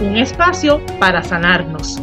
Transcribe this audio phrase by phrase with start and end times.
[0.00, 1.98] Un espacio para sanarnos.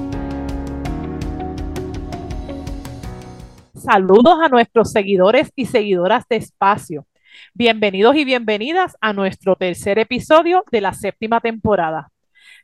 [3.73, 7.07] Saludos a nuestros seguidores y seguidoras de Espacio.
[7.55, 12.11] Bienvenidos y bienvenidas a nuestro tercer episodio de la séptima temporada.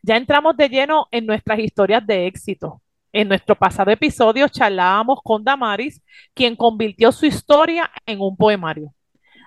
[0.03, 2.79] Ya entramos de lleno en nuestras historias de éxito.
[3.11, 6.03] En nuestro pasado episodio charlábamos con Damaris,
[6.35, 8.93] quien convirtió su historia en un poemario.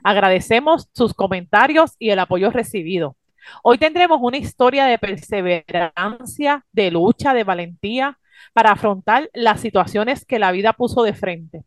[0.03, 3.15] Agradecemos sus comentarios y el apoyo recibido.
[3.63, 8.19] Hoy tendremos una historia de perseverancia, de lucha, de valentía
[8.53, 11.65] para afrontar las situaciones que la vida puso de frente.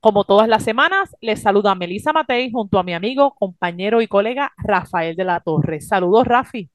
[0.00, 4.52] Como todas las semanas, les saluda Melissa Matei junto a mi amigo, compañero y colega
[4.56, 5.80] Rafael de la Torre.
[5.80, 6.70] Saludos, Rafi.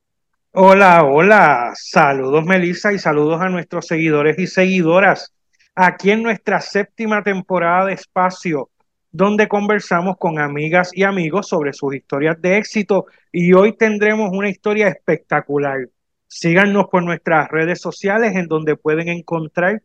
[0.52, 1.72] Hola, hola.
[1.76, 5.33] Saludos, Melissa, y saludos a nuestros seguidores y seguidoras.
[5.76, 8.70] Aquí en nuestra séptima temporada de Espacio,
[9.16, 14.49] donde conversamos con amigas y amigos sobre sus historias de éxito y hoy tendremos una
[14.49, 15.88] historia espectacular.
[16.27, 19.81] Síganos por nuestras redes sociales en donde pueden encontrar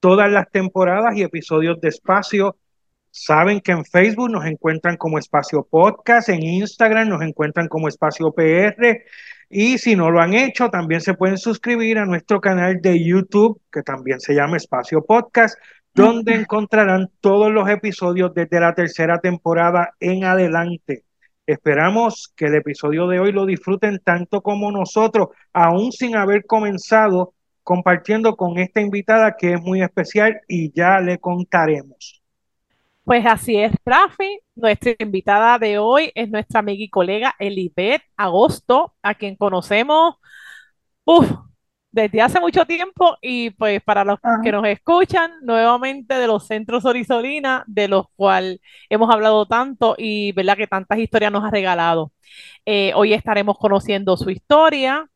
[0.00, 2.56] todas las temporadas y episodios de Espacio.
[3.12, 8.32] Saben que en Facebook nos encuentran como Espacio Podcast, en Instagram nos encuentran como Espacio
[8.32, 9.04] PR
[9.48, 13.60] y si no lo han hecho, también se pueden suscribir a nuestro canal de YouTube
[13.70, 15.56] que también se llama Espacio Podcast
[15.94, 21.04] donde encontrarán todos los episodios desde la tercera temporada en adelante.
[21.46, 27.34] Esperamos que el episodio de hoy lo disfruten tanto como nosotros, aún sin haber comenzado
[27.62, 32.22] compartiendo con esta invitada que es muy especial y ya le contaremos.
[33.04, 34.40] Pues así es, Rafi.
[34.54, 40.16] Nuestra invitada de hoy es nuestra amiga y colega Elibet Agosto, a quien conocemos
[41.04, 41.30] uf,
[41.92, 46.86] desde hace mucho tiempo y pues para los que nos escuchan nuevamente de los centros
[46.86, 52.10] Orisolina, de los cuales hemos hablado tanto y verdad que tantas historias nos ha regalado.
[52.64, 55.06] Eh, hoy estaremos conociendo su historia,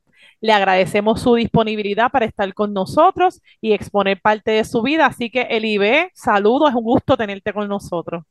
[0.41, 5.07] le agradecemos su disponibilidad para estar con nosotros y exponer parte de su vida.
[5.07, 8.23] Así que Elibe, saludos, es un gusto tenerte con nosotros.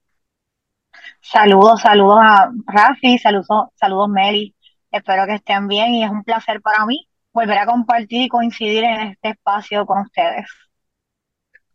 [1.20, 4.56] Saludos, saludos a Rafi, saludos, saludos Meli.
[4.92, 8.86] Espero que estén bien y es un placer para mí volver a compartir y coincidir
[8.86, 10.46] en este espacio con ustedes.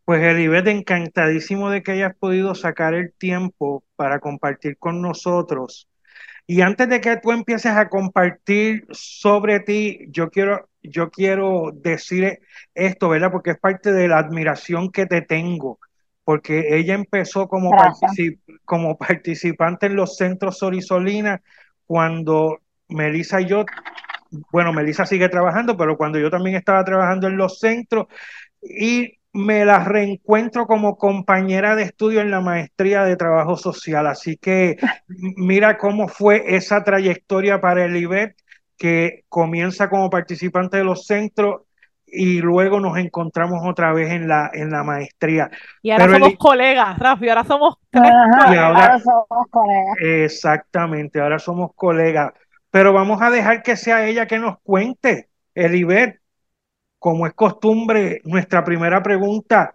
[0.07, 5.89] Pues Elibet, encantadísimo de que hayas podido sacar el tiempo para compartir con nosotros.
[6.47, 12.41] Y antes de que tú empieces a compartir sobre ti, yo quiero, yo quiero decir
[12.75, 13.31] esto, ¿verdad?
[13.31, 15.79] Porque es parte de la admiración que te tengo,
[16.25, 17.71] porque ella empezó como,
[18.65, 21.43] como participante en los centros Sorisolina
[21.85, 23.65] cuando Melissa y yo
[24.53, 28.07] bueno, Melissa sigue trabajando, pero cuando yo también estaba trabajando en los centros
[28.63, 34.07] y me la reencuentro como compañera de estudio en la maestría de trabajo social.
[34.07, 34.77] Así que
[35.09, 38.37] mira cómo fue esa trayectoria para el IBET,
[38.77, 41.63] que comienza como participante de los centros
[42.07, 45.51] y luego nos encontramos otra vez en la, en la maestría.
[45.83, 49.97] Y ahora somos colegas, Rafi, ahora somos ahora somos colegas.
[50.01, 52.33] Exactamente, ahora somos colegas
[52.71, 56.21] pero vamos a dejar que sea ella que nos cuente, Elibet.
[56.99, 59.75] Como es costumbre, nuestra primera pregunta,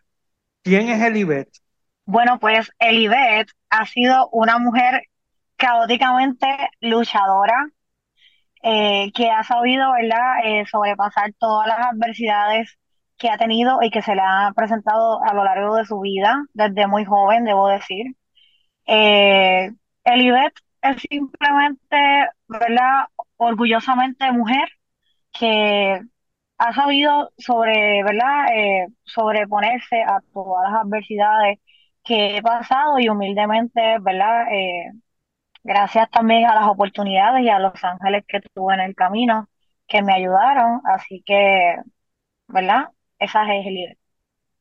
[0.61, 1.49] ¿quién es Elibet?
[2.05, 5.03] Bueno, pues Elibet ha sido una mujer
[5.57, 6.47] caóticamente
[6.81, 7.67] luchadora,
[8.61, 12.77] eh, que ha sabido, ¿verdad?, eh, sobrepasar todas las adversidades
[13.17, 16.43] que ha tenido y que se le han presentado a lo largo de su vida,
[16.53, 18.15] desde muy joven, debo decir.
[18.87, 19.71] Eh,
[20.03, 23.05] Elibet es simplemente, ¿verdad?
[23.37, 24.69] Orgullosamente mujer
[25.31, 26.01] que
[26.57, 28.47] ha sabido sobre, ¿verdad?
[28.55, 31.59] Eh, sobreponerse a todas las adversidades
[32.03, 34.47] que he pasado y humildemente, ¿verdad?
[34.53, 34.91] Eh,
[35.63, 39.49] gracias también a las oportunidades y a los ángeles que tuve en el camino
[39.87, 40.81] que me ayudaron.
[40.85, 41.75] Así que,
[42.47, 42.89] ¿verdad?
[43.19, 43.97] Esa es el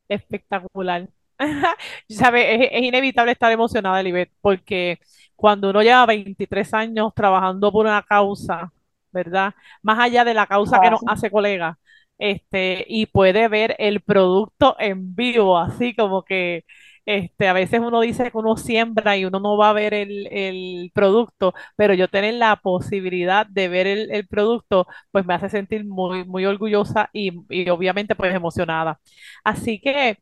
[0.08, 1.08] Espectacular.
[2.08, 2.54] ¿Sabe?
[2.54, 4.98] Es, es, inevitable estar emocionada, Elibet, porque
[5.36, 8.72] cuando uno lleva 23 años trabajando por una causa,
[9.12, 9.54] ¿verdad?
[9.82, 11.78] Más allá de la causa que nos hace colega,
[12.18, 16.64] este, y puede ver el producto en vivo, así como que
[17.06, 20.26] Este, a veces uno dice que uno siembra y uno no va a ver el,
[20.32, 25.50] el producto, pero yo tener la posibilidad de ver el, el producto, pues me hace
[25.50, 29.00] sentir muy, muy orgullosa y, y obviamente pues emocionada.
[29.44, 30.18] Así que,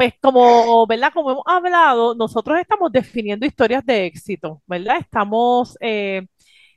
[0.00, 1.12] pues como, ¿verdad?
[1.12, 4.96] Como hemos hablado, nosotros estamos definiendo historias de éxito, ¿verdad?
[4.98, 6.26] Estamos eh,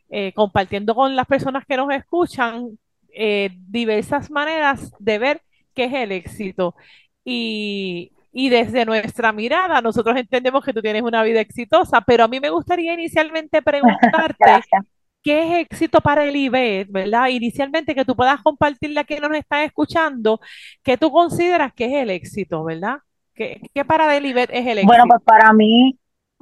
[0.10, 2.78] eh, compartiendo con las personas que nos escuchan
[3.14, 5.42] eh, diversas maneras de ver
[5.74, 6.76] qué es el éxito.
[7.24, 12.28] Y, y desde nuestra mirada, nosotros entendemos que tú tienes una vida exitosa, pero a
[12.28, 14.86] mí me gustaría inicialmente preguntarte Gracias.
[15.24, 17.30] qué es éxito para el IBET, ¿verdad?
[17.30, 20.42] Inicialmente que tú puedas compartirle a quienes nos están escuchando,
[20.84, 22.98] qué tú consideras que es el éxito, ¿verdad?
[23.36, 25.08] ¿Qué, qué para el IBET es el Bueno, éxito?
[25.08, 26.00] pues para mí,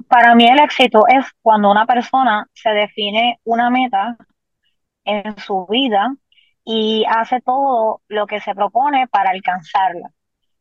[0.08, 4.16] para mí el éxito es cuando una persona se define una meta
[5.04, 6.14] en su vida
[6.64, 10.10] y hace todo lo que se propone para alcanzarla.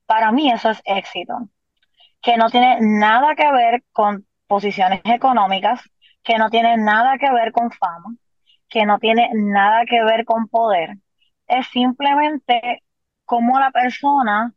[0.08, 1.50] Para mí eso es éxito,
[2.22, 5.82] que no tiene nada que ver con posiciones económicas,
[6.24, 8.16] que no tiene nada que ver con fama,
[8.70, 10.98] que no tiene nada que ver con poder.
[11.48, 12.84] Es simplemente
[13.26, 14.54] cómo la persona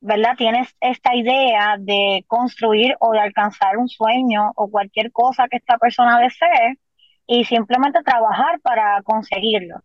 [0.00, 0.34] ¿verdad?
[0.36, 5.78] Tienes esta idea de construir o de alcanzar un sueño o cualquier cosa que esta
[5.78, 6.78] persona desee
[7.26, 9.82] y simplemente trabajar para conseguirlo.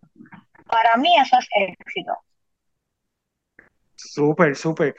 [0.67, 1.47] Para mí eso es
[1.79, 2.13] éxito.
[3.95, 4.95] Súper, súper.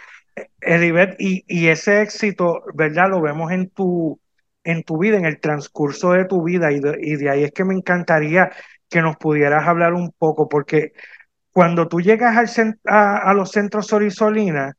[0.61, 3.09] Heribet, y, y ese éxito, ¿verdad?
[3.09, 4.21] Lo vemos en tu,
[4.65, 7.53] en tu vida, en el transcurso de tu vida, y de, y de ahí es
[7.53, 8.51] que me encantaría
[8.89, 10.93] que nos pudieras hablar un poco, porque
[11.53, 14.77] cuando tú llegas al a, a los centros Sorisolina,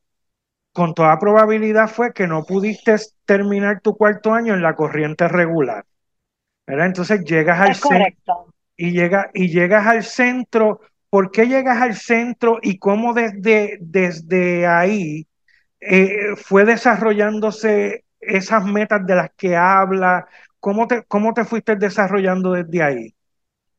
[0.78, 2.94] con toda probabilidad fue que no pudiste
[3.24, 5.84] terminar tu cuarto año en la corriente regular,
[6.68, 6.86] ¿verdad?
[6.86, 10.78] Entonces llegas al centro y, llega, y llegas al centro.
[11.10, 15.26] ¿Por qué llegas al centro y cómo desde, desde ahí
[15.80, 20.28] eh, fue desarrollándose esas metas de las que habla?
[20.60, 23.14] ¿Cómo te, cómo te fuiste desarrollando desde ahí?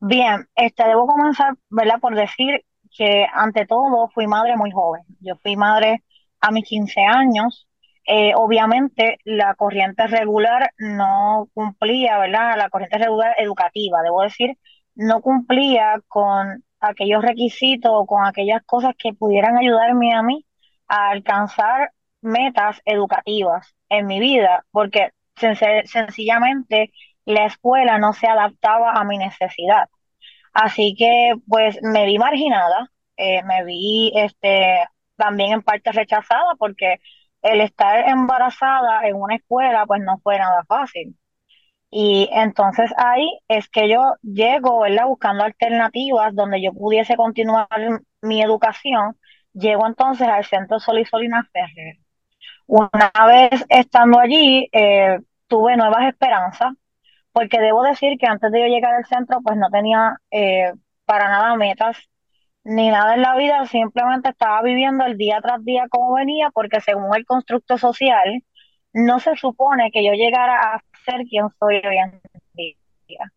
[0.02, 2.02] Bien, este, debo comenzar, ¿verdad?
[2.02, 5.04] Por decir que ante todo fui madre muy joven.
[5.22, 6.04] Yo fui madre
[6.42, 7.68] a mis 15 años.
[8.06, 12.58] Eh, obviamente la corriente regular no cumplía, ¿verdad?
[12.58, 14.58] La corriente regular educativa, debo decir,
[14.96, 20.46] no cumplía con aquellos requisitos o con aquellas cosas que pudieran ayudarme a mí
[20.88, 21.92] a alcanzar
[22.22, 26.92] metas educativas en mi vida, porque sen- sencillamente
[27.26, 29.88] la escuela no se adaptaba a mi necesidad.
[30.54, 34.80] Así que pues me vi marginada, eh, me vi este,
[35.20, 36.98] también en parte rechazada porque
[37.44, 41.18] el estar embarazada en una escuela pues no fue nada fácil.
[41.92, 45.06] Y entonces ahí es que yo llego, ¿verdad?
[45.08, 47.68] Buscando alternativas donde yo pudiese continuar
[48.22, 49.18] mi educación.
[49.54, 51.98] Llego entonces al Centro Sol y Solina Ferrer.
[52.68, 56.74] Una vez estando allí, eh, tuve nuevas esperanzas
[57.32, 60.74] porque debo decir que antes de yo llegar al centro, pues no tenía eh,
[61.06, 61.98] para nada metas
[62.70, 66.82] ni nada en la vida, simplemente estaba viviendo el día tras día como venía, porque
[66.82, 68.44] según el constructo social,
[68.94, 72.22] no se supone que yo llegara a ser quien soy hoy en
[72.54, 73.32] día.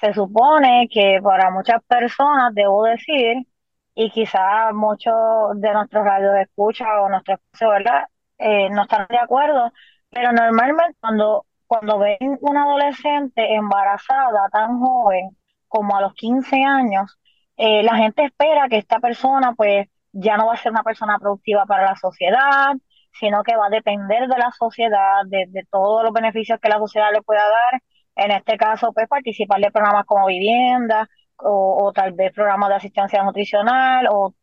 [0.00, 3.46] Se supone que para muchas personas, debo decir,
[3.94, 5.14] y quizás muchos
[5.56, 8.04] de nuestros radioescuchas o nuestros, ¿verdad?
[8.38, 9.72] Eh, no están de acuerdo,
[10.10, 15.36] pero normalmente cuando, cuando ven una adolescente embarazada tan joven
[15.68, 17.18] como a los 15 años,
[17.64, 21.18] eh, la gente espera que esta persona pues ya no va a ser una persona
[21.20, 22.74] productiva para la sociedad,
[23.12, 27.12] sino que va a depender de la sociedad, de, todos los beneficios que la sociedad
[27.12, 27.82] le pueda dar.
[28.16, 32.76] En este caso, pues participar de programas como vivienda o, o tal vez programas de
[32.76, 34.34] asistencia nutricional o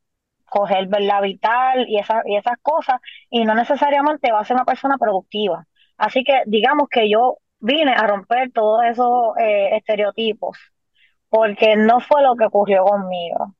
[0.45, 4.65] coger la vital y, esa, y esas cosas, y no necesariamente va a ser una
[4.65, 5.65] persona productiva.
[5.97, 10.57] Así que digamos que yo vine a romper todos esos eh, estereotipos,
[11.29, 13.55] porque no fue lo que ocurrió conmigo.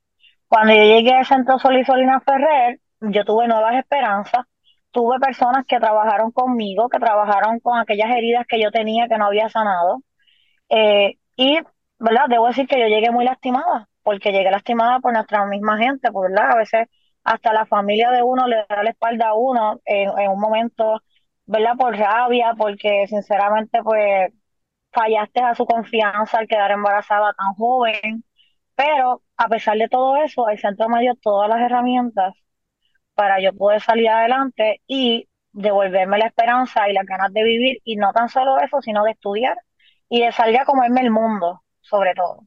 [0.48, 4.46] Cuando yo llegué al Centro Sol y Solina Ferrer, yo tuve nuevas esperanzas,
[4.92, 9.28] tuve personas que trabajaron conmigo, que trabajaron con aquellas heridas que yo tenía que no
[9.28, 10.02] había sanado
[10.70, 11.60] eh, y,
[12.00, 12.26] ¿verdad?
[12.30, 16.32] Debo decir que yo llegué muy lastimada, porque llegué lastimada por nuestra misma gente, pues,
[16.32, 16.52] ¿verdad?
[16.52, 16.88] A veces
[17.24, 21.02] hasta la familia de uno le da la espalda a uno en, en un momento,
[21.46, 21.76] ¿verdad?
[21.78, 24.32] Por rabia, porque sinceramente, pues,
[24.91, 28.24] fallaste a su confianza al quedar embarazada tan joven.
[28.75, 32.36] Pero a pesar de todo eso, el centro me dio todas las herramientas
[33.13, 37.96] para yo poder salir adelante y devolverme la esperanza y las ganas de vivir, y
[37.98, 39.58] no tan solo eso, sino de estudiar
[40.10, 42.41] y de salir a comerme el mundo, sobre todo.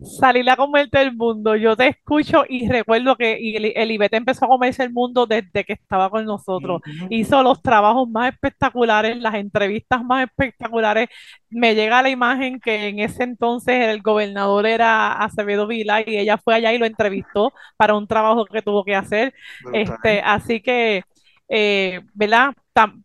[0.00, 1.56] Salir a comerte el mundo.
[1.56, 5.72] Yo te escucho y recuerdo que el, Ivete empezó a comerse el mundo desde que
[5.72, 6.80] estaba con nosotros.
[7.10, 11.08] Hizo los trabajos más espectaculares, las entrevistas más espectaculares.
[11.50, 16.38] Me llega la imagen que en ese entonces el gobernador era Acevedo Vila y ella
[16.38, 19.34] fue allá y lo entrevistó para un trabajo que tuvo que hacer.
[19.72, 21.02] Este, así que,
[21.48, 22.54] eh, ¿verdad?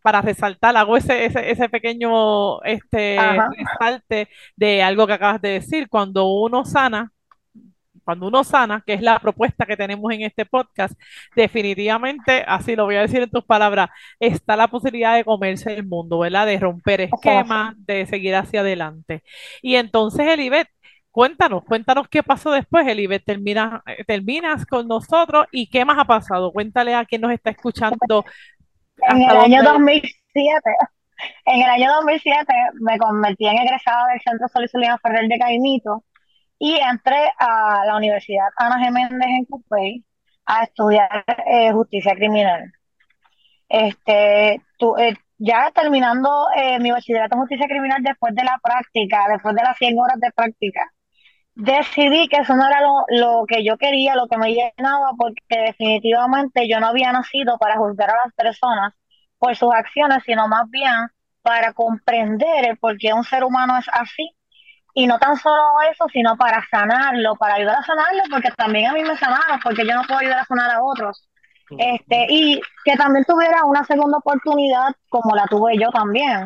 [0.01, 3.17] Para resaltar, hago ese, ese, pequeño este,
[3.57, 5.89] resalte de algo que acabas de decir.
[5.89, 7.11] Cuando uno sana,
[8.03, 10.93] cuando uno sana, que es la propuesta que tenemos en este podcast,
[11.35, 13.89] definitivamente, así lo voy a decir en tus palabras,
[14.19, 16.45] está la posibilidad de comerse el mundo, ¿verdad?
[16.45, 19.23] De romper esquemas, de seguir hacia adelante.
[19.61, 20.67] Y entonces, Elibet,
[21.11, 23.23] cuéntanos, cuéntanos qué pasó después, Elibet.
[23.23, 26.51] Terminas, eh, terminas con nosotros y qué más ha pasado.
[26.51, 28.25] Cuéntale a quien nos está escuchando
[29.09, 30.61] en el año 2007,
[31.45, 36.03] en el año 2007 me convertí en egresada del Centro Solisolina Ferrer de Caimito
[36.59, 38.91] y entré a la Universidad Ana G.
[38.91, 40.03] Méndez en Cupey
[40.45, 42.71] a estudiar eh, justicia criminal.
[43.69, 49.55] Este, eh, ya terminando eh, mi bachillerato en justicia criminal después de la práctica, después
[49.55, 50.91] de las 100 horas de práctica,
[51.55, 55.41] decidí que eso no era lo, lo, que yo quería, lo que me llenaba, porque
[55.49, 58.93] definitivamente yo no había nacido para juzgar a las personas
[59.37, 60.93] por sus acciones, sino más bien
[61.41, 64.31] para comprender el por qué un ser humano es así.
[64.95, 68.93] Y no tan solo eso, sino para sanarlo, para ayudar a sanarlo, porque también a
[68.93, 71.27] mí me sanaron, porque yo no puedo ayudar a sanar a otros.
[71.77, 76.45] Este, y que también tuviera una segunda oportunidad como la tuve yo también.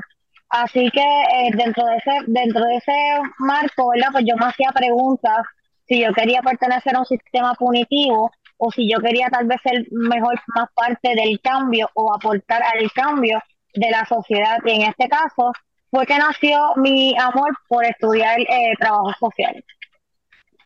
[0.50, 2.94] Así que eh, dentro de ese dentro de ese
[3.40, 4.10] marco, ¿verdad?
[4.14, 5.46] Pues yo me hacía preguntas
[5.88, 9.86] si yo quería pertenecer a un sistema punitivo o si yo quería tal vez ser
[9.92, 13.40] mejor más parte del cambio o aportar al cambio
[13.74, 14.58] de la sociedad.
[14.66, 15.52] Y en este caso
[15.92, 19.64] fue que nació mi amor por estudiar eh, trabajo social.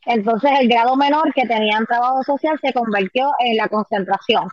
[0.05, 4.47] Entonces el grado menor que tenía en trabajo social se convirtió en la concentración.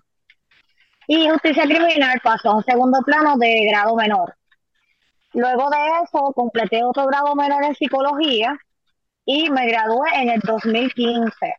[1.06, 4.37] Y justicia criminal pasó a un segundo plano de grado menor.
[5.34, 8.58] Luego de eso, completé otro grado menor en psicología
[9.24, 11.54] y me gradué en el 2015.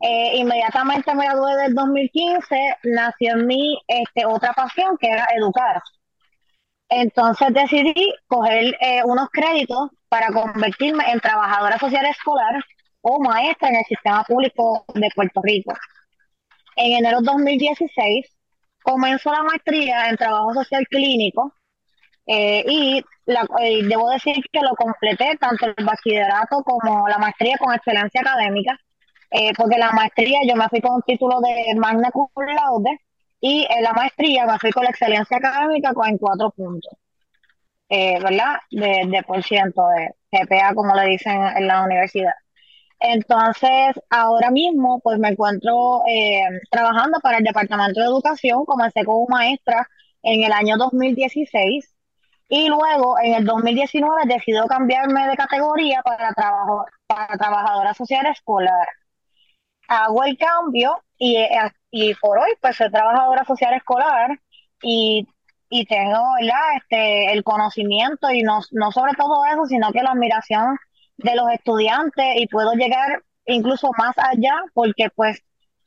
[0.00, 5.82] Eh, inmediatamente me gradué del 2015, nació en mí este, otra pasión que era educar.
[6.88, 12.64] Entonces decidí coger eh, unos créditos para convertirme en trabajadora social escolar
[13.02, 15.72] o maestra en el sistema público de Puerto Rico.
[16.76, 18.26] En enero de 2016
[18.82, 21.54] comenzó la maestría en trabajo social clínico
[22.26, 27.74] eh, y eh, debo decir que lo completé tanto el bachillerato como la maestría con
[27.74, 28.78] excelencia académica,
[29.30, 32.98] eh, porque la maestría yo me fui con un título de magna cum laude
[33.40, 36.92] y en la maestría me fui con la excelencia académica con cuatro puntos,
[37.88, 38.56] ¿verdad?
[38.70, 42.32] De, de por ciento de GPA, como le dicen en la universidad.
[43.00, 46.02] Entonces, ahora mismo, pues me encuentro
[46.70, 49.88] trabajando para el Departamento de Educación, comencé como maestra
[50.22, 51.94] en el año 2016
[52.50, 58.88] y luego en el 2019 decidió cambiarme de categoría para, trabajo, para trabajadora social escolar.
[59.88, 61.36] Hago el cambio y,
[61.90, 64.38] y por hoy pues soy trabajadora social escolar
[64.82, 65.28] y,
[65.68, 66.18] y tengo
[66.76, 70.76] Este, el conocimiento y no, no sobre todo eso, sino que la admiración
[71.18, 75.40] de los estudiantes y puedo llegar incluso más allá porque pues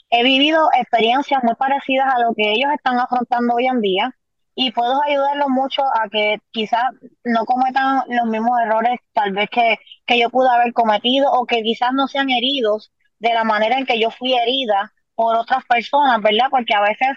[0.09, 4.15] he vivido experiencias muy parecidas a lo que ellos están afrontando hoy en día
[4.55, 6.83] y puedo ayudarlos mucho a que quizás
[7.23, 11.63] no cometan los mismos errores tal vez que, que yo pude haber cometido o que
[11.63, 16.21] quizás no sean heridos de la manera en que yo fui herida por otras personas,
[16.21, 16.47] ¿verdad?
[16.51, 17.09] Porque a veces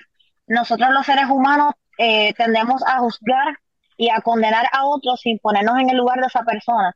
[0.46, 3.58] nosotros los seres humanos eh, tendemos a juzgar
[3.96, 6.94] y a condenar a otros sin ponernos en el lugar de esa persona.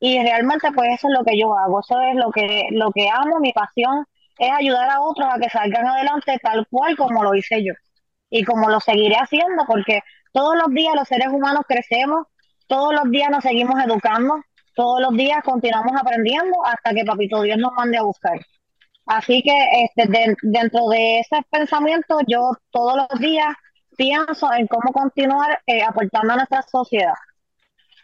[0.00, 3.08] Y realmente pues eso es lo que yo hago, eso es lo que, lo que
[3.08, 4.04] amo, mi pasión
[4.38, 7.74] es ayudar a otros a que salgan adelante tal cual como lo hice yo
[8.32, 10.00] y como lo seguiré haciendo porque
[10.32, 12.26] todos los días los seres humanos crecemos,
[12.66, 14.42] todos los días nos seguimos educando,
[14.74, 18.40] todos los días continuamos aprendiendo hasta que Papito Dios nos mande a buscar.
[19.04, 23.54] Así que este, dentro de ese pensamiento yo todos los días
[23.98, 27.14] pienso en cómo continuar eh, aportando a nuestra sociedad.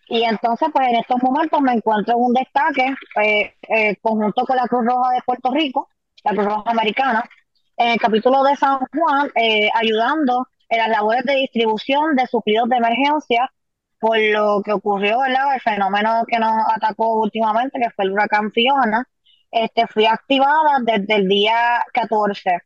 [0.08, 4.56] Y entonces, pues en estos momentos me encuentro en un destaque eh, eh, conjunto con
[4.56, 5.88] la Cruz Roja de Puerto Rico,
[6.24, 7.24] la Cruz Roja Americana,
[7.78, 12.68] en el capítulo de San Juan, eh, ayudando en las labores de distribución de suplidos
[12.68, 13.50] de emergencia
[14.00, 15.54] por lo que ocurrió, ¿verdad?
[15.54, 19.08] El fenómeno que nos atacó últimamente, que fue el huracán Fiona,
[19.50, 22.60] este, fui activada desde el día 14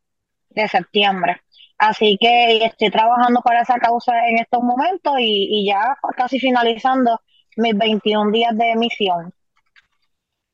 [0.51, 1.41] de septiembre.
[1.79, 7.21] Así que estoy trabajando para esa causa en estos momentos y, y ya casi finalizando
[7.57, 9.33] mis 21 días de emisión.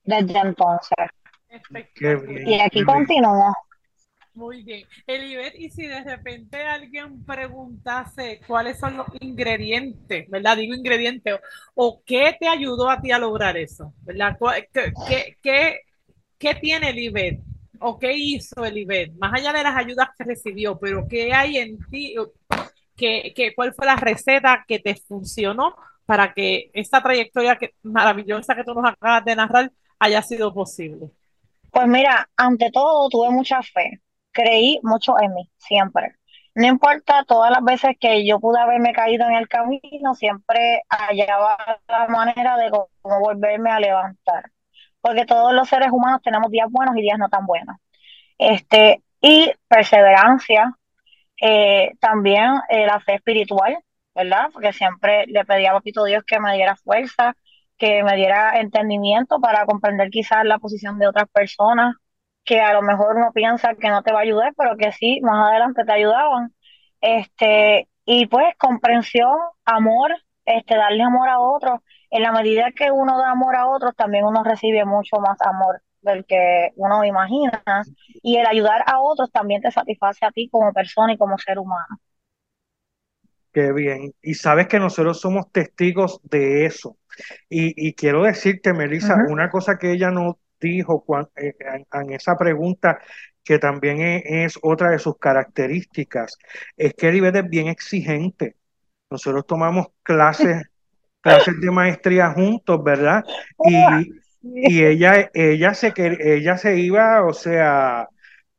[0.04, 0.96] desde entonces.
[2.46, 3.54] Y aquí continúa.
[4.38, 4.86] Muy bien.
[5.04, 10.56] Elibet, y si de repente alguien preguntase cuáles son los ingredientes, ¿verdad?
[10.56, 11.40] Digo ingredientes,
[11.74, 14.38] o, qué te ayudó a ti a lograr eso, ¿verdad?
[14.72, 15.80] ¿Qué, qué,
[16.38, 17.40] qué, tiene Elibet?
[17.80, 19.12] ¿O qué hizo Elibet?
[19.14, 22.14] Más allá de las ayudas que recibió, pero ¿qué hay en ti?
[22.94, 25.74] ¿Qué, qué, cuál fue la receta que te funcionó
[26.06, 31.10] para que esta trayectoria que, maravillosa que tú nos acabas de narrar haya sido posible?
[31.72, 34.00] Pues mira, ante todo tuve mucha fe
[34.38, 36.14] creí mucho en mí, siempre.
[36.54, 41.56] No importa todas las veces que yo pude haberme caído en el camino, siempre hallaba
[41.88, 44.50] la manera de cómo volverme a levantar.
[45.00, 47.76] Porque todos los seres humanos tenemos días buenos y días no tan buenos.
[48.38, 50.74] Este, y perseverancia,
[51.40, 53.78] eh, también eh, la fe espiritual,
[54.14, 54.50] ¿verdad?
[54.52, 57.36] Porque siempre le pedía a Dios que me diera fuerza,
[57.76, 61.94] que me diera entendimiento para comprender quizás la posición de otras personas,
[62.48, 65.20] que a lo mejor uno piensa que no te va a ayudar, pero que sí,
[65.20, 66.54] más adelante te ayudaban.
[66.98, 69.36] Este, y pues comprensión,
[69.66, 70.12] amor,
[70.46, 71.80] este, darle amor a otros.
[72.10, 75.82] En la medida que uno da amor a otros, también uno recibe mucho más amor
[76.00, 77.62] del que uno imagina.
[78.22, 81.58] Y el ayudar a otros también te satisface a ti como persona y como ser
[81.58, 82.00] humano.
[83.52, 84.14] Qué bien.
[84.22, 86.96] Y sabes que nosotros somos testigos de eso.
[87.50, 91.04] Y, quiero decirte, Melissa, una cosa que ella no dijo
[91.36, 91.54] eh,
[91.92, 93.00] en, esa pregunta,
[93.44, 96.36] que también es, otra de sus características,
[96.76, 98.56] es que Elibet es bien exigente.
[99.10, 100.64] Nosotros tomamos clases,
[101.20, 103.24] clases de maestría juntos, ¿verdad?
[103.64, 104.12] Y,
[104.42, 108.08] y ella, ella, se, ella se iba, o sea,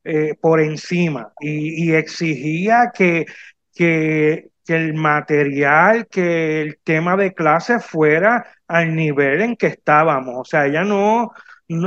[0.02, 3.26] eh, por encima y, exigía que,
[3.74, 10.36] que, que, el material, que el tema de clase fuera al nivel en que estábamos.
[10.38, 11.32] O sea, ella no,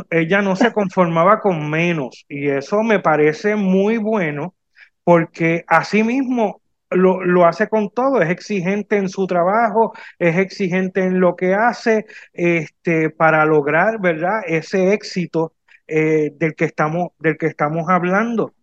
[0.09, 4.55] ella no se conformaba con menos y eso me parece muy bueno
[5.03, 11.03] porque así mismo lo, lo, hace con todo, es exigente en su trabajo, es exigente
[11.03, 14.41] en lo que hace este, para lograr ¿verdad?
[14.45, 15.53] ese éxito
[15.87, 18.53] eh, del, que estamos, del que estamos hablando.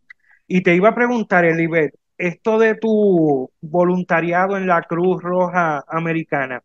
[0.46, 6.62] Y te iba a preguntar, Elibet, esto de tu voluntariado en la Cruz Roja Americana,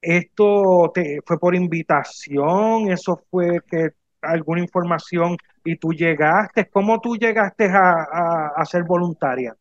[0.00, 2.90] ¿Esto te, fue por invitación?
[2.90, 3.90] ¿Eso fue que
[4.22, 6.68] alguna información y tú llegaste?
[6.68, 9.54] ¿Cómo tú llegaste a, a, ser voluntaria?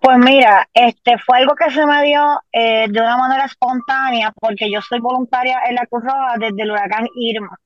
[0.00, 2.22] Pues mira, este fue algo que se me dio
[2.52, 6.70] eh, de una manera espontánea porque yo soy voluntaria en la Cruz Roja desde el
[6.70, 7.58] huracán Irma.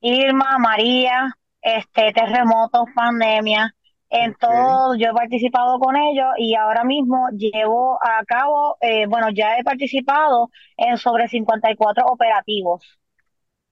[0.00, 3.74] Irma, María, este terremotos, pandemia,
[4.10, 9.30] en todo yo he participado con ellos y ahora mismo llevo a cabo, eh, bueno,
[9.30, 12.98] ya he participado en sobre 54 operativos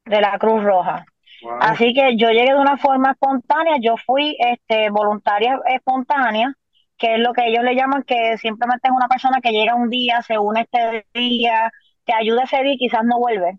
[0.05, 1.05] de la Cruz Roja.
[1.61, 6.55] Así que yo llegué de una forma espontánea, yo fui este, voluntaria espontánea,
[6.97, 9.91] que es lo que ellos le llaman que simplemente es una persona que llega un
[9.91, 11.73] día, se une este día,
[12.05, 13.59] te ayuda ese día y quizás no vuelve.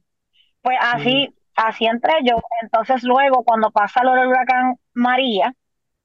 [0.62, 1.34] Pues así, mm.
[1.56, 2.38] así entré yo.
[2.62, 5.54] Entonces luego cuando pasa lo del huracán María,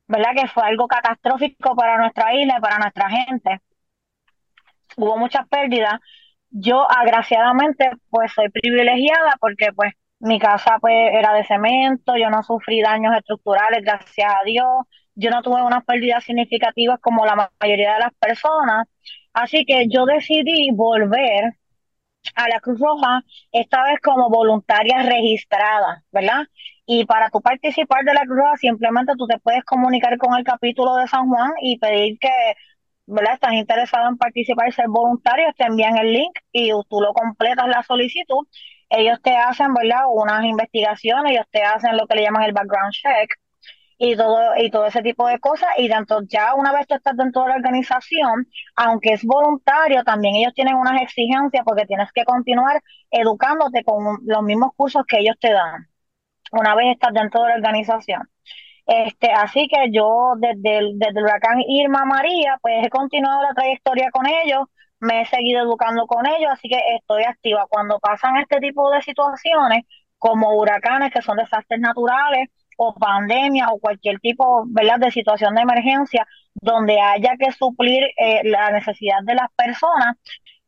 [0.09, 0.33] ¿verdad?
[0.35, 3.61] Que fue algo catastrófico para nuestra isla y para nuestra gente.
[4.97, 6.01] Hubo muchas pérdidas.
[6.51, 12.43] Yo, agraciadamente, pues soy privilegiada porque pues mi casa pues era de cemento, yo no
[12.43, 14.67] sufrí daños estructurales, gracias a Dios.
[15.15, 18.87] Yo no tuve unas pérdidas significativas como la mayoría de las personas.
[19.33, 21.55] Así que yo decidí volver
[22.35, 26.47] a la Cruz Roja, esta vez como voluntaria registrada, ¿verdad?
[26.87, 30.45] Y para tú participar de la Cruz Roja, simplemente tú te puedes comunicar con el
[30.45, 32.29] capítulo de San Juan y pedir que,
[33.09, 33.35] ¿verdad?
[33.35, 37.67] Estás interesado en participar y ser voluntario, te envían el link y tú lo completas
[37.69, 38.47] la solicitud.
[38.91, 40.03] Ellos te hacen, ¿verdad?
[40.13, 43.31] Unas investigaciones, ellos te hacen lo que le llaman el background check
[43.99, 45.71] y todo, y todo ese tipo de cosas.
[45.79, 50.37] Y tanto ya una vez tú estás dentro de la organización, aunque es voluntario, también
[50.37, 55.37] ellos tienen unas exigencias porque tienes que continuar educándote con los mismos cursos que ellos
[55.41, 55.89] te dan
[56.53, 58.29] una vez estás dentro de la organización.
[58.89, 63.55] Este, así que yo desde el, desde el huracán Irma María, pues he continuado la
[63.55, 64.67] trayectoria con ellos,
[65.01, 67.67] me he seguido educando con ellos, así que estoy activa.
[67.69, 69.85] Cuando pasan este tipo de situaciones,
[70.19, 72.49] como huracanes que son desastres naturales,
[72.81, 78.71] o pandemia o cualquier tipo de situación de emergencia donde haya que suplir eh, la
[78.71, 80.17] necesidad de las personas,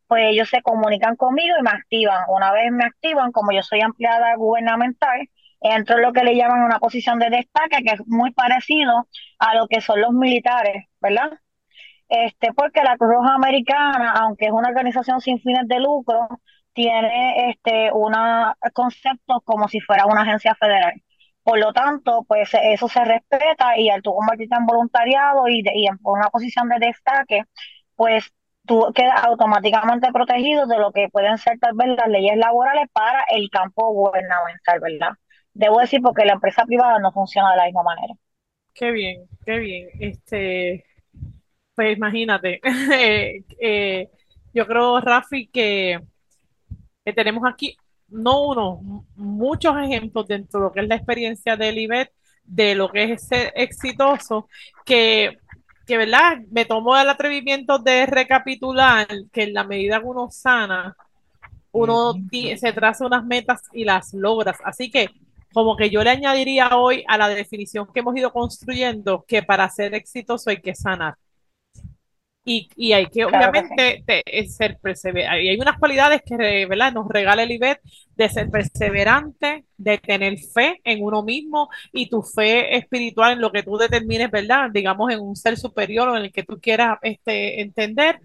[0.09, 2.25] pues ellos se comunican conmigo y me activan.
[2.29, 5.21] Una vez me activan, como yo soy empleada gubernamental,
[5.61, 9.55] entro en lo que le llaman una posición de destaque, que es muy parecido a
[9.57, 11.31] lo que son los militares, ¿verdad?
[12.09, 16.29] Este, porque la Cruz Roja Americana, aunque es una organización sin fines de lucro,
[16.73, 20.95] tiene este una conceptos como si fuera una agencia federal.
[21.43, 25.87] Por lo tanto, pues eso se respeta y al tú convertirte en voluntariado y, y
[25.89, 27.45] en una posición de destaque,
[27.97, 28.33] pues
[28.67, 33.25] tú quedas automáticamente protegido de lo que pueden ser tal vez las leyes laborales para
[33.31, 35.13] el campo gubernamental, ¿verdad?
[35.53, 38.15] Debo decir porque la empresa privada no funciona de la misma manera.
[38.73, 39.89] Qué bien, qué bien.
[39.99, 40.85] Este,
[41.75, 42.61] pues imagínate,
[42.95, 44.11] eh, eh,
[44.53, 46.01] yo creo, Rafi, que,
[47.15, 47.77] tenemos aquí
[48.09, 52.13] no uno, muchos ejemplos dentro de lo que es la experiencia del IBET,
[52.45, 54.49] de lo que es ser exitoso,
[54.85, 55.39] que,
[55.87, 56.39] que ¿verdad?
[56.51, 60.97] Me tomo el atrevimiento de recapitular que en la medida que uno sana,
[61.73, 64.59] uno se traza unas metas y las logras.
[64.65, 65.09] Así que
[65.53, 69.69] como que yo le añadiría hoy a la definición que hemos ido construyendo que para
[69.71, 71.15] ser exitoso hay que sanar.
[72.43, 74.03] Y, y hay que, obviamente,
[74.49, 75.45] ser perseverante.
[75.45, 76.93] Y hay unas cualidades que ¿verdad?
[76.93, 77.81] nos regala el IBET
[78.17, 83.53] de ser perseverante, de tener fe en uno mismo y tu fe espiritual en lo
[83.53, 84.71] que tú determines, ¿verdad?
[84.73, 88.21] Digamos, en un ser superior o en el que tú quieras este, entender.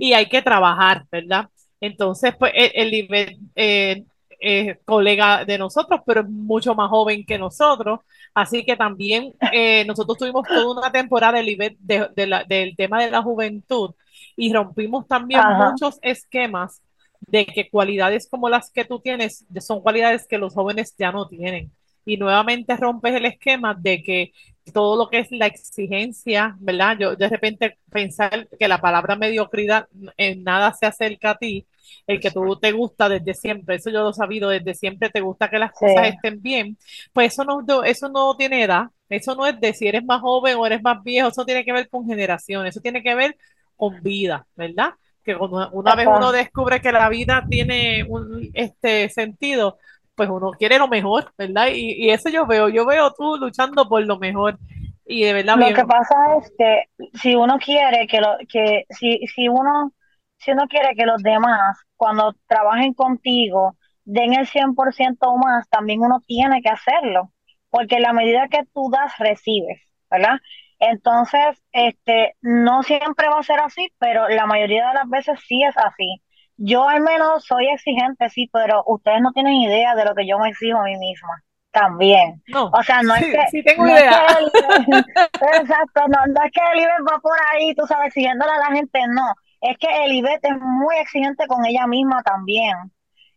[0.00, 1.48] Y hay que trabajar, ¿verdad?
[1.80, 4.04] Entonces, pues el, el IBET eh,
[4.38, 8.00] es colega de nosotros, pero es mucho más joven que nosotros.
[8.34, 13.22] Así que también eh, nosotros tuvimos toda una temporada de, de, del tema de la
[13.22, 13.94] juventud
[14.36, 16.82] y rompimos también muchos esquemas
[17.20, 21.26] de que cualidades como las que tú tienes son cualidades que los jóvenes ya no
[21.28, 21.72] tienen.
[22.04, 24.32] Y nuevamente rompes el esquema de que
[24.72, 26.96] todo lo que es la exigencia, ¿verdad?
[26.98, 31.66] Yo de repente pensar que la palabra mediocridad en nada se acerca a ti,
[32.06, 35.20] el que tú te gusta desde siempre, eso yo lo he sabido desde siempre, te
[35.20, 36.76] gusta que las cosas estén bien,
[37.12, 40.56] pues eso no, eso no tiene edad, eso no es de si eres más joven
[40.56, 43.36] o eres más viejo, eso tiene que ver con generación, eso tiene que ver
[43.76, 44.90] con vida, ¿verdad?
[45.22, 49.78] Que una, vez uno descubre que la vida tiene un este sentido,
[50.18, 51.68] pues uno quiere lo mejor, ¿verdad?
[51.72, 54.58] Y, y eso yo veo, yo veo tú luchando por lo mejor.
[55.06, 56.82] Y de verdad, lo que pasa es que
[57.14, 59.92] si uno quiere que lo, que si, si uno
[60.38, 66.20] si uno quiere que los demás, cuando trabajen contigo, den el 100% más, también uno
[66.26, 67.32] tiene que hacerlo,
[67.70, 70.38] porque la medida que tú das, recibes, ¿verdad?
[70.78, 75.62] Entonces, este, no siempre va a ser así, pero la mayoría de las veces sí
[75.62, 76.22] es así.
[76.58, 80.38] Yo al menos soy exigente, sí, pero ustedes no tienen idea de lo que yo
[80.38, 82.42] me exijo a mí misma también.
[82.48, 83.38] No, o sea, no es que.
[83.50, 84.26] Sí, tengo idea.
[85.60, 88.76] exacto, no, no, es que el IBE va por ahí, tú sabes, siguiéndole a la
[88.76, 92.76] gente, no es que Elibet es muy exigente con ella misma también.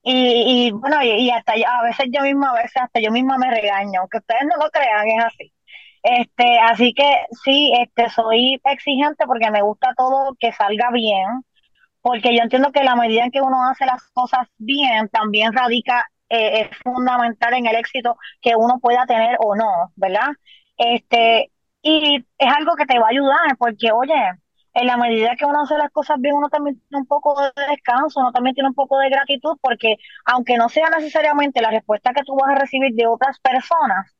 [0.04, 3.52] Y, y bueno, y, hasta a veces yo misma, a veces hasta yo misma me
[3.52, 5.54] regaño, aunque ustedes no lo crean, es así.
[6.04, 11.44] Este, así que sí, este, soy exigente porque me gusta todo que salga bien,
[12.02, 16.06] porque yo entiendo que la medida en que uno hace las cosas bien, también radica,
[16.30, 20.30] eh, es fundamental en el éxito que uno pueda tener o no, ¿verdad?
[20.78, 24.14] Este, y es algo que te va a ayudar, porque oye,
[24.74, 27.52] en la medida que uno hace las cosas bien, uno también tiene un poco de
[27.70, 32.14] descanso, uno también tiene un poco de gratitud, porque aunque no sea necesariamente la respuesta
[32.14, 34.16] que tú vas a recibir de otras personas,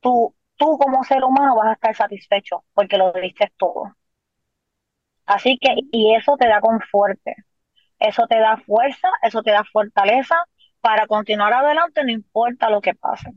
[0.00, 3.94] tú, tú como ser humano vas a estar satisfecho porque lo diste todo.
[5.26, 7.18] Así que, y eso te da confort,
[7.98, 10.36] eso te da fuerza, eso te da fortaleza
[10.80, 13.30] para continuar adelante, no importa lo que pase.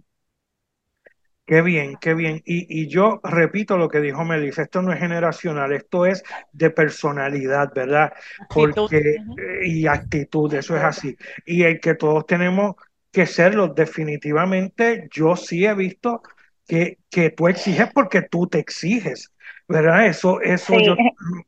[1.45, 2.41] Qué bien, qué bien.
[2.43, 6.21] Y, y, yo repito lo que dijo Melissa, esto no es generacional, esto es
[6.51, 8.11] de personalidad, ¿verdad?
[8.53, 11.15] Porque, eh, y actitud, eso es así.
[11.45, 12.75] Y el que todos tenemos
[13.13, 16.21] que serlo, definitivamente, yo sí he visto
[16.67, 19.31] que, que tú exiges porque tú te exiges,
[19.69, 20.05] ¿verdad?
[20.05, 20.97] Eso, eso yo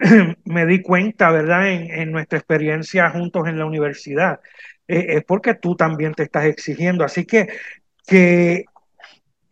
[0.44, 1.70] me di cuenta, ¿verdad?
[1.70, 4.40] En, nuestra experiencia juntos en la universidad.
[4.88, 7.04] Eh, es porque tú también te estás exigiendo.
[7.04, 7.48] Así que,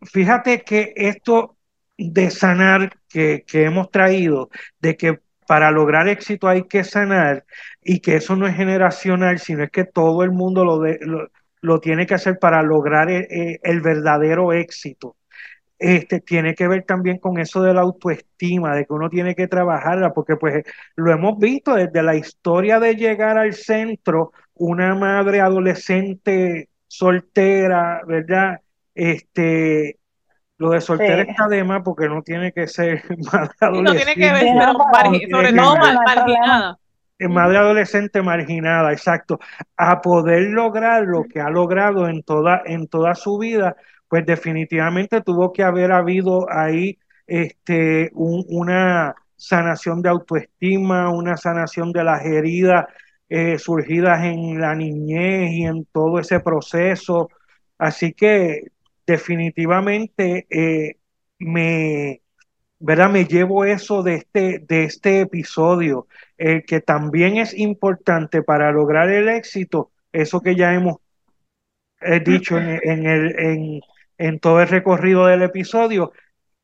[0.01, 1.57] fíjate que esto
[1.97, 7.45] de sanar que, hemos traído, de que para lograr éxito hay que sanar
[7.83, 11.29] y que eso no es generacional, sino es que todo el mundo lo,
[11.61, 15.17] lo, tiene que hacer para lograr eh, eh, el, verdadero éxito.
[15.79, 19.47] Este, tiene que ver también con eso de la autoestima, de que uno tiene que
[19.47, 20.65] trabajarla, porque pues
[20.97, 28.59] lo hemos visto desde la historia de llegar al centro, una madre adolescente soltera, ¿verdad?
[28.93, 29.99] Este,
[30.57, 33.81] lo de soltera está de más porque no tiene que ser madre adolescente.
[33.81, 36.77] No tiene que ver, sobre todo marginada.
[37.21, 39.39] Madre adolescente marginada, exacto.
[39.77, 43.75] A poder lograr lo que ha logrado en toda, en toda su vida,
[44.09, 52.03] pues definitivamente tuvo que haber habido ahí este, una sanación de autoestima, una sanación de
[52.03, 52.85] las heridas
[53.29, 57.29] eh, surgidas en la niñez y en todo ese proceso.
[57.77, 58.63] Así que
[59.05, 60.97] definitivamente eh,
[61.37, 62.21] me,
[62.79, 63.09] ¿verdad?
[63.09, 69.09] me llevo eso de este, de este episodio, eh, que también es importante para lograr
[69.09, 70.97] el éxito, eso que ya hemos
[72.25, 73.81] dicho en, el, en,
[74.39, 76.11] todo el recorrido del episodio,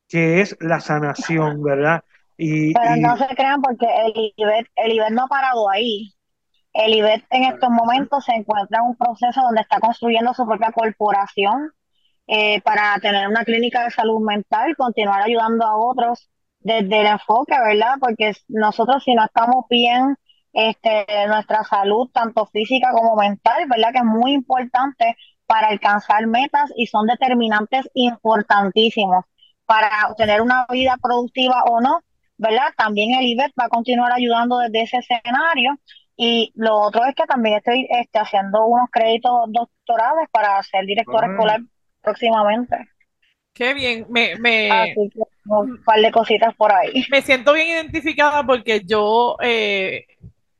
[0.08, 2.04] que es la sanación, ¿verdad?
[2.36, 6.12] Y, Pero no se crean porque el IBET, el no ha parado ahí.
[6.72, 10.72] El IBET en estos momentos se encuentra en un proceso donde está construyendo su propia
[10.72, 11.72] corporación
[12.26, 16.28] eh, para tener una clínica de salud mental, continuar ayudando a otros
[16.60, 17.94] desde el enfoque, ¿verdad?
[18.00, 20.16] Porque nosotros si no estamos bien,
[20.52, 23.92] este, nuestra salud, tanto física como mental, ¿verdad?
[23.92, 29.24] Que es muy importante para alcanzar metas y son determinantes importantísimos
[29.64, 32.02] para obtener una vida productiva o no,
[32.38, 32.68] ¿verdad?
[32.76, 35.78] También el IBET va a continuar ayudando desde ese escenario
[36.16, 41.24] y lo otro es que también estoy este, haciendo unos créditos doctorales para ser director
[41.24, 41.30] ah.
[41.30, 41.60] escolar
[42.00, 42.76] próximamente.
[43.52, 47.04] Qué bien, me, me, Así que un par de cositas por ahí.
[47.10, 50.04] Me siento bien identificada porque yo, eh,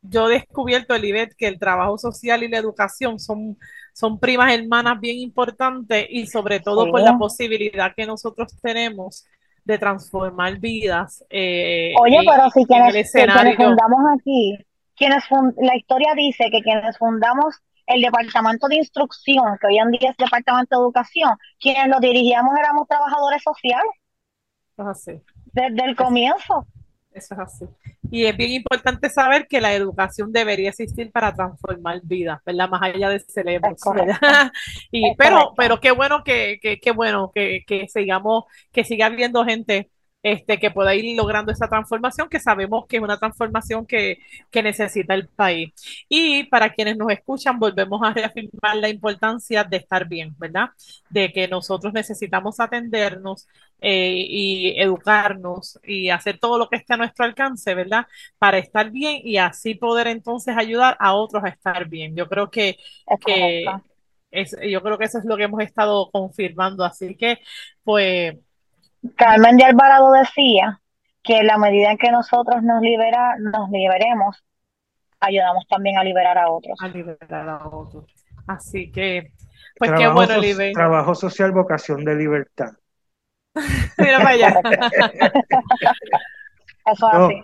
[0.01, 3.59] yo he descubierto, Elivet, que el trabajo social y la educación son,
[3.97, 9.25] son primas hermanas bien importantes y sobre todo por la posibilidad que nosotros tenemos
[9.65, 11.25] de transformar vidas.
[11.31, 14.59] Eh, Oye, pero si quienes, quienes fundamos aquí
[14.97, 15.25] quienes
[15.57, 17.57] la historia dice que quienes fundamos
[17.87, 22.53] el departamento de instrucción, que hoy en día es departamento de educación, quienes lo dirigíamos
[22.59, 23.93] éramos trabajadores sociales.
[24.77, 25.23] Así.
[25.53, 26.67] Desde el comienzo.
[27.17, 27.65] Eso es así.
[28.11, 32.69] Y es bien importante saber que la educación debería existir para transformar vidas, ¿verdad?
[32.69, 33.81] Más allá de cerebros.
[34.93, 39.47] y, pero, pero qué bueno que, que, qué bueno que, que sigamos, que siga habiendo
[39.47, 39.91] gente
[40.27, 44.19] este, que pueda ir logrando esa transformación, que sabemos que es una transformación que,
[44.51, 45.73] que, necesita el país.
[46.09, 50.71] Y para quienes nos escuchan, volvemos a reafirmar la importancia de estar bien, ¿verdad?
[51.11, 53.47] De que nosotros necesitamos atendernos
[53.81, 58.07] eh, y educarnos y hacer todo lo que esté a nuestro alcance, ¿verdad?
[58.39, 62.17] Para estar bien y así poder entonces ayudar a otros a estar bien.
[62.17, 62.77] Yo creo que,
[63.25, 63.65] que
[64.33, 66.85] es, yo creo que eso es lo que hemos estado confirmando.
[66.85, 67.39] Así que,
[67.85, 68.35] pues
[69.17, 70.81] Carmen de Alvarado decía
[71.23, 74.45] que en la medida en que nosotros nos libera, nos liberemos,
[75.21, 76.79] ayudamos también a liberar a otros.
[76.81, 78.05] A liberar a otros.
[78.47, 79.33] Así que,
[79.79, 82.73] pues qué bueno, so Trabajo social, vocación de libertad.
[83.99, 84.61] Mira para allá.
[86.87, 87.43] Eso así.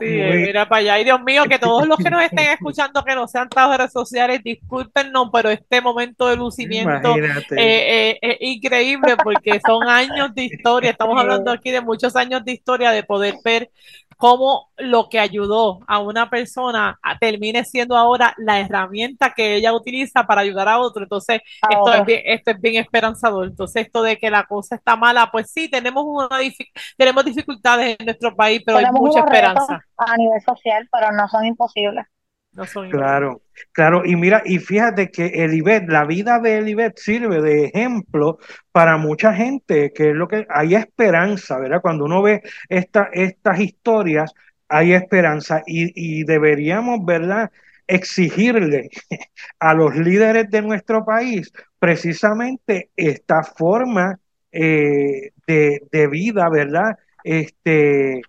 [0.00, 1.00] mira para allá.
[1.00, 4.40] Y Dios mío, que todos los que nos estén escuchando que no sean trabajadores sociales,
[4.44, 10.90] discúlpenos, pero este momento de lucimiento eh, eh, es increíble porque son años de historia.
[10.90, 13.70] Estamos hablando aquí de muchos años de historia de poder ver
[14.18, 19.72] cómo lo que ayudó a una persona a, termine siendo ahora la herramienta que ella
[19.72, 21.04] utiliza para ayudar a otro.
[21.04, 23.46] Entonces, esto, Es bien, esto es bien esperanzador.
[23.46, 26.28] Entonces, esto de que la cosa está mala, pues sí, tenemos una
[26.96, 29.84] tenemos dificultades en nuestro país, pero hay mucha esperanza.
[29.96, 32.04] A nivel social, pero no son imposibles
[32.90, 33.42] claro,
[33.72, 34.02] claro.
[34.04, 38.38] Y mira, y fíjate que el IBET, la vida de Elibet sirve de ejemplo
[38.72, 41.80] para mucha gente, que es lo que hay esperanza, ¿verdad?
[41.80, 44.32] Cuando uno ve esta, estas historias,
[44.68, 47.50] hay esperanza y, y deberíamos, ¿verdad?
[47.88, 48.90] exigirle
[49.58, 54.20] a los líderes de nuestro país precisamente esta forma
[54.52, 56.98] eh, de, de, vida, ¿verdad?
[57.24, 58.22] Este,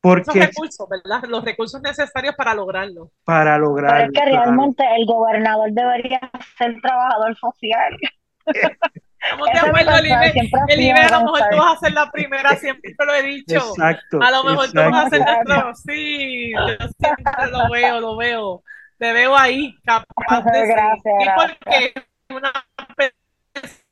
[0.00, 1.22] porque, recursos, ¿verdad?
[1.28, 3.10] Los recursos necesarios para lograrlo.
[3.24, 4.12] Para lograrlo.
[4.12, 6.20] Pero es que realmente el gobernador debería
[6.56, 7.96] ser trabajador social.
[9.20, 13.04] Estamos de acuerdo, el a lo mejor tú vas a ser la primera, siempre te
[13.04, 13.56] lo he dicho.
[13.56, 14.20] Exacto.
[14.22, 15.74] A lo mejor tú vas a ser nuestro.
[15.74, 18.62] Sí, yo siempre lo veo, lo veo.
[18.98, 21.94] Te veo ahí, capaz de gracias, sí, porque
[22.30, 22.52] una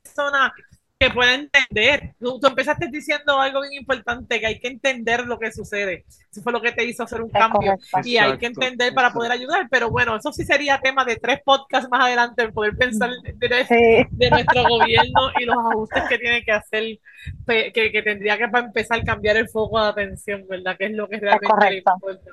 [0.03, 0.53] persona
[0.99, 2.15] que pueda entender.
[2.19, 6.07] Tú, empezaste diciendo algo bien importante, que hay que entender lo que sucede.
[6.31, 7.77] Eso fue lo que te hizo hacer un cambio.
[8.03, 9.69] Y hay que entender para poder ayudar.
[9.71, 14.63] Pero bueno, eso sí sería tema de tres podcasts más adelante, poder pensar de, nuestro
[14.69, 16.99] gobierno y los ajustes que tiene que hacer,
[17.47, 20.77] que, que tendría que empezar a cambiar el foco de atención, ¿verdad?
[20.79, 22.31] Que es lo que realmente importa.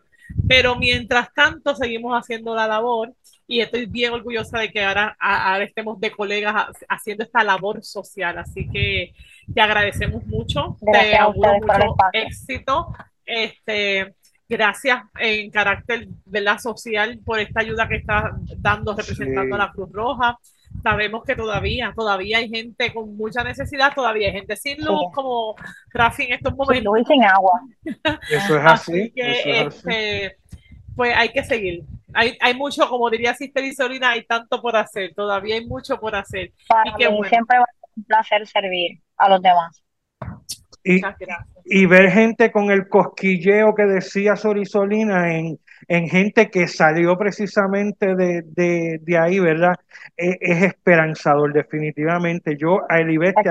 [0.47, 3.13] Pero mientras tanto, seguimos haciendo la labor
[3.47, 8.38] y estoy bien orgullosa de que ahora, ahora estemos de colegas haciendo esta labor social.
[8.38, 9.13] Así que
[9.53, 12.88] te agradecemos mucho, te auguro mucho éxito.
[13.25, 14.15] Este,
[14.47, 19.71] gracias en carácter de la social por esta ayuda que estás dando representando a la
[19.71, 20.38] Cruz Roja.
[20.82, 25.56] Sabemos que todavía, todavía hay gente con mucha necesidad, todavía hay gente sin luz, como
[25.91, 26.93] Rafi en estos momentos.
[26.97, 27.62] Sin sin agua.
[28.29, 29.12] Eso es así.
[29.15, 30.38] que, este,
[30.95, 31.84] pues hay que seguir.
[32.13, 36.15] Hay, hay mucho, como diría Sister Isolina, hay tanto por hacer, todavía hay mucho por
[36.15, 36.51] hacer.
[36.67, 39.84] Para y mí siempre va a ser un placer servir a los demás.
[40.84, 41.01] Y,
[41.63, 48.15] y, ver gente con el cosquilleo que decía Sorisolina en, en gente que salió precisamente
[48.15, 49.75] de, de, de ahí, ¿verdad?
[50.17, 52.58] Es, es, esperanzador, definitivamente.
[52.58, 53.49] Yo, a Elibet, te,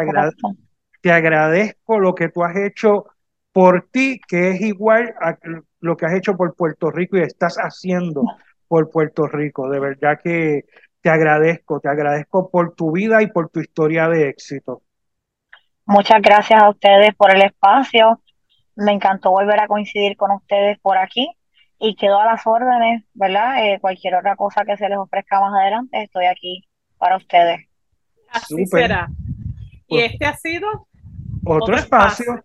[1.01, 3.07] te agradezco lo que tú has hecho
[3.53, 5.37] por ti, que es igual a
[5.81, 8.23] lo que has hecho por Puerto Rico y estás haciendo
[8.67, 9.69] por Puerto Rico.
[9.69, 10.65] De verdad que
[11.03, 14.83] te agradezco, te agradezco por tu vida y por tu historia de éxito.
[15.85, 18.23] Muchas gracias a ustedes por el espacio.
[18.77, 21.29] Me encantó volver a coincidir con ustedes por aquí
[21.79, 23.67] y quedo a las órdenes, ¿verdad?
[23.67, 26.65] Eh, cualquier otra cosa que se les ofrezca más adelante, estoy aquí
[26.97, 27.67] para ustedes.
[28.31, 29.09] Así será.
[29.89, 30.87] Y pues este ha sido
[31.45, 32.45] otro, espacio.